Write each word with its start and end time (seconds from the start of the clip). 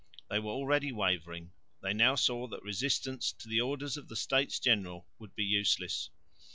They 0.31 0.39
were 0.39 0.49
already 0.49 0.91
wavering; 0.91 1.51
they 1.83 1.93
now 1.93 2.15
saw 2.15 2.47
that 2.47 2.63
resistance 2.63 3.31
to 3.33 3.47
the 3.47 3.61
orders 3.61 3.97
of 3.97 4.07
the 4.07 4.15
States 4.15 4.59
General 4.59 5.05
would 5.19 5.35
be 5.35 5.43
useless. 5.45 6.09